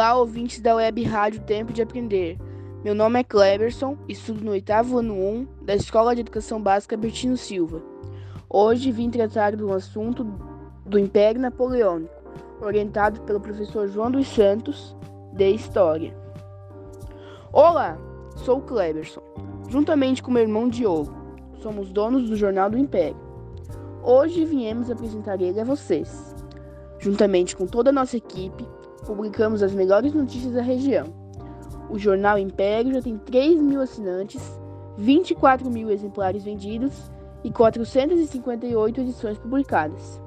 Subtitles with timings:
[0.00, 2.38] Olá, ouvintes da Web Rádio Tempo de Aprender.
[2.82, 7.36] Meu nome é Cleberson, estudo no oitavo ano 1 da Escola de Educação Básica Bertino
[7.36, 7.82] Silva.
[8.48, 10.24] Hoje vim tratar do assunto
[10.86, 12.14] do Império Napoleônico,
[12.62, 14.96] orientado pelo professor João dos Santos,
[15.34, 16.16] de História.
[17.52, 17.98] Olá,
[18.36, 19.20] sou Cleberson,
[19.68, 21.14] juntamente com meu irmão Diogo.
[21.60, 23.20] Somos donos do Jornal do Império.
[24.02, 26.34] Hoje viemos apresentar ele a vocês.
[26.98, 28.66] Juntamente com toda a nossa equipe,
[29.04, 31.06] publicamos as melhores notícias da região.
[31.88, 34.60] O jornal Império já tem 3 mil assinantes,
[34.96, 37.10] 24 mil exemplares vendidos
[37.42, 40.20] e 458 edições publicadas.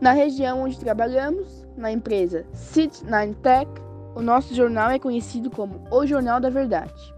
[0.00, 3.70] Na região onde trabalhamos, na empresa Cit9 Tech,
[4.14, 7.14] o nosso jornal é conhecido como o Jornal da Verdade.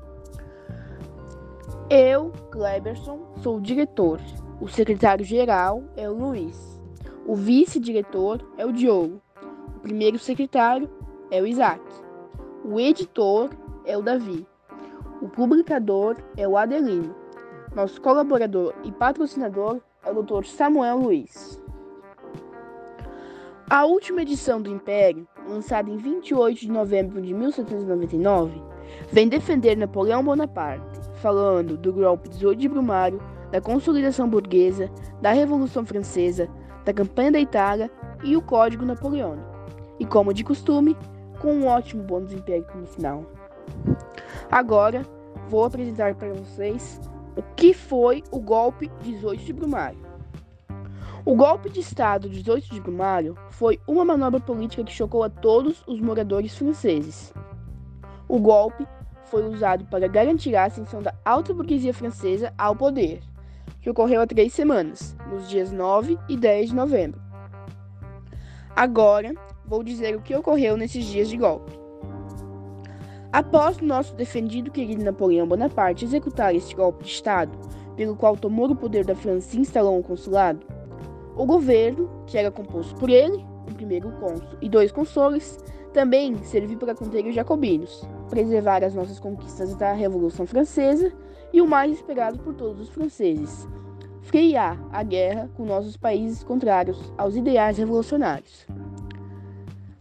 [1.88, 4.20] Eu, Kleberson, sou o diretor.
[4.60, 6.80] O secretário-geral é o Luiz.
[7.27, 9.20] O vice-diretor é o Diogo
[9.82, 10.88] primeiro secretário
[11.30, 11.82] é o Isaac.
[12.64, 13.50] O editor
[13.84, 14.46] é o Davi.
[15.20, 17.14] O publicador é o Adelino.
[17.74, 20.44] Nosso colaborador e patrocinador é o Dr.
[20.44, 21.60] Samuel Luiz.
[23.68, 28.62] A última edição do Império, lançada em 28 de novembro de 1799,
[29.10, 34.90] vem defender Napoleão Bonaparte, falando do golpe 18 de Brumário, da consolidação burguesa,
[35.20, 36.48] da Revolução Francesa,
[36.84, 37.90] da campanha da Itália
[38.22, 39.52] e o Código Napoleônico
[40.03, 40.97] e, como de costume,
[41.39, 43.25] com um ótimo bônus empírico no final.
[44.50, 45.06] Agora,
[45.48, 47.00] vou apresentar para vocês
[47.36, 50.00] o que foi o golpe 18 de Brumário.
[51.25, 55.84] O golpe de Estado 18 de Brumário foi uma manobra política que chocou a todos
[55.86, 57.33] os moradores franceses.
[58.28, 58.84] O golpe
[59.27, 63.20] foi usado para garantir a ascensão da alta burguesia francesa ao poder,
[63.80, 67.23] que ocorreu há três semanas, nos dias 9 e 10 de novembro.
[68.75, 69.33] Agora,
[69.73, 71.73] vou dizer o que ocorreu nesses dias de golpe.
[73.33, 77.51] Após nosso defendido querido Napoleão Bonaparte executar este golpe de Estado,
[77.96, 80.61] pelo qual tomou o poder da França e instalou um consulado,
[81.35, 85.58] o governo, que era composto por ele, o primeiro cônsul e dois consoles,
[85.95, 91.11] também serviu para conter os jacobinos, preservar as nossas conquistas da Revolução Francesa
[91.51, 93.67] e o mais esperado por todos os franceses,
[94.20, 98.67] frear a guerra com nossos países contrários aos ideais revolucionários.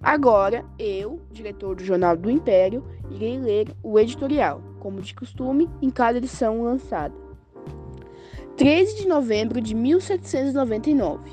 [0.01, 5.91] Agora, eu, diretor do Jornal do Império, irei ler o editorial, como de costume, em
[5.91, 7.13] cada edição lançada.
[8.57, 11.31] 13 de novembro de 1799.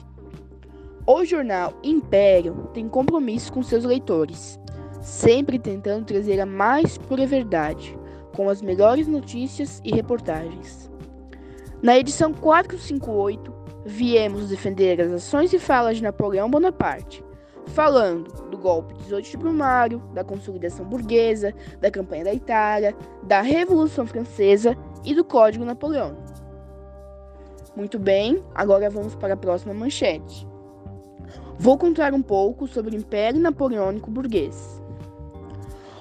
[1.07, 4.61] O jornal Império tem compromisso com seus leitores,
[5.01, 7.99] sempre tentando trazer a mais pura verdade,
[8.35, 10.91] com as melhores notícias e reportagens.
[11.81, 13.51] Na edição 458,
[13.87, 17.25] viemos defender as ações e falas de Napoleão Bonaparte,
[17.69, 24.07] falando do golpe 18 de Brumário, da consolidação burguesa, da campanha da Itália, da Revolução
[24.07, 26.23] Francesa e do Código Napoleônico.
[27.77, 30.47] Muito bem, agora vamos para a próxima manchete.
[31.59, 34.83] Vou contar um pouco sobre o Império Napoleônico Burguês.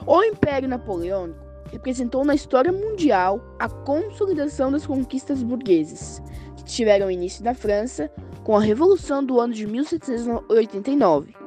[0.05, 6.21] O Império Napoleônico representou na história mundial a consolidação das conquistas burguesas,
[6.55, 8.09] que tiveram início na França
[8.43, 11.46] com a Revolução do ano de 1789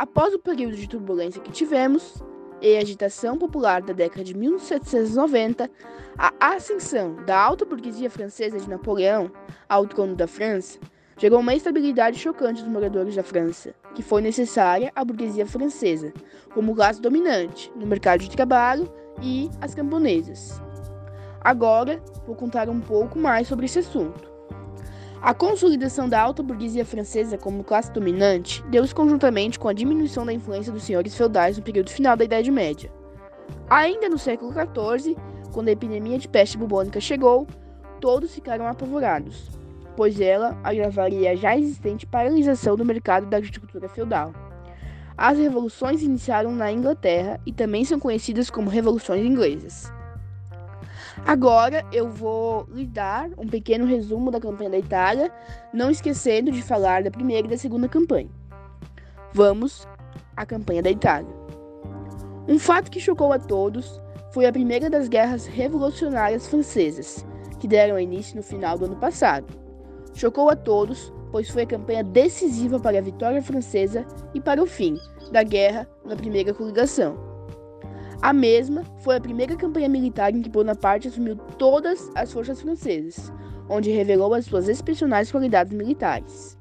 [0.00, 2.24] Após o período de turbulência que tivemos
[2.62, 5.70] e agitação popular da década de 1790,
[6.16, 9.30] a ascensão da alta burguesia francesa de Napoleão
[9.68, 10.78] ao trono da França
[11.18, 16.14] gerou uma estabilidade chocante dos moradores da França, que foi necessária à burguesia francesa,
[16.54, 18.90] como classe dominante no mercado de trabalho
[19.20, 20.62] e as camponesas.
[21.42, 24.29] Agora, vou contar um pouco mais sobre esse assunto.
[25.22, 30.32] A consolidação da alta burguesia francesa como classe dominante deu-se conjuntamente com a diminuição da
[30.32, 32.90] influência dos senhores feudais no período final da Idade Média.
[33.68, 35.18] Ainda no século XIV,
[35.52, 37.46] quando a epidemia de peste bubônica chegou,
[38.00, 39.50] todos ficaram apavorados,
[39.94, 44.32] pois ela agravaria a já existente paralisação do mercado da agricultura feudal.
[45.18, 49.92] As revoluções iniciaram na Inglaterra e também são conhecidas como revoluções inglesas.
[51.26, 55.32] Agora eu vou lhe dar um pequeno resumo da campanha da Itália,
[55.72, 58.28] não esquecendo de falar da primeira e da segunda campanha.
[59.32, 59.86] Vamos
[60.36, 61.30] à campanha da Itália.
[62.48, 64.00] Um fato que chocou a todos
[64.32, 67.24] foi a primeira das guerras revolucionárias francesas,
[67.58, 69.46] que deram início no final do ano passado.
[70.14, 74.04] Chocou a todos, pois foi a campanha decisiva para a vitória francesa
[74.34, 74.96] e para o fim
[75.30, 77.29] da guerra na primeira coligação.
[78.22, 83.32] A mesma foi a primeira campanha militar em que Bonaparte assumiu todas as forças francesas,
[83.66, 86.58] onde revelou as suas excepcionais qualidades militares.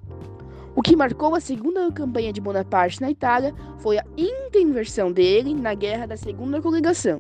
[0.74, 5.74] O que marcou a segunda campanha de Bonaparte na Itália foi a intervenção dele na
[5.74, 7.20] Guerra da Segunda Coligação.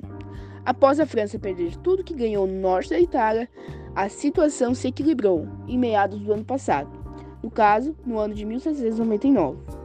[0.65, 3.49] Após a França perder tudo que ganhou no norte da Itália,
[3.93, 6.89] a situação se equilibrou em meados do ano passado,
[7.43, 9.78] no caso, no ano de 1799.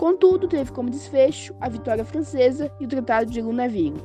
[0.00, 4.02] Contudo, teve como desfecho a vitória francesa e o Tratado de Lunéville.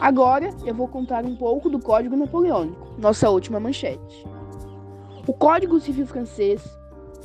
[0.00, 4.26] Agora eu vou contar um pouco do Código Napoleônico, nossa última manchete.
[5.26, 6.64] O Código Civil francês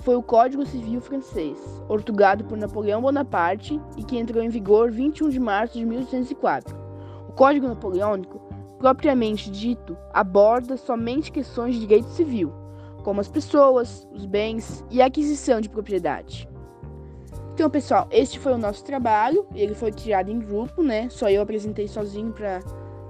[0.02, 1.58] foi o Código Civil francês,
[1.88, 6.78] ortogado por Napoleão Bonaparte e que entrou em vigor 21 de março de 1804.
[7.30, 8.42] O Código Napoleônico,
[8.78, 12.52] propriamente dito, aborda somente questões de direito civil,
[13.04, 16.50] como as pessoas, os bens e a aquisição de propriedade.
[17.54, 19.46] Então, pessoal, este foi o nosso trabalho.
[19.54, 21.08] Ele foi tirado em grupo, né?
[21.10, 22.62] Só eu apresentei sozinho para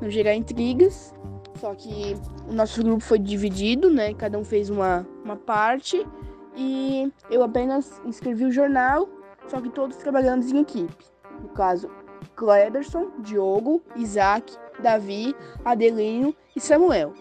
[0.02, 1.14] não gerar intrigas.
[1.60, 2.16] Só que
[2.50, 4.14] o nosso grupo foi dividido, né?
[4.14, 6.06] Cada um fez uma, uma parte.
[6.58, 9.08] E eu apenas escrevi o jornal,
[9.48, 10.94] só que todos trabalhando em equipe.
[11.42, 11.90] No caso,
[12.36, 17.14] Cleberson, Diogo, Isaac, Davi, Adelinho e Samuel.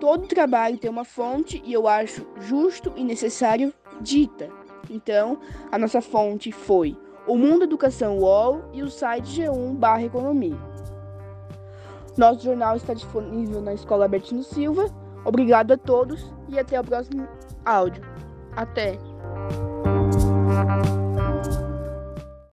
[0.00, 4.48] Todo trabalho tem uma fonte e eu acho justo e necessário dita.
[4.88, 5.38] Então,
[5.70, 6.96] a nossa fonte foi
[7.26, 10.56] o Mundo Educação UOL e o site G1 barra Economia.
[12.16, 14.86] Nosso jornal está disponível na Escola Albertino Silva.
[15.24, 17.28] Obrigado a todos e até o próximo
[17.64, 18.02] áudio.
[18.56, 18.98] Até!